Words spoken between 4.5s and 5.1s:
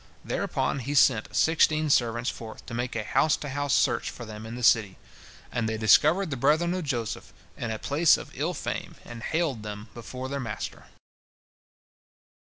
the city,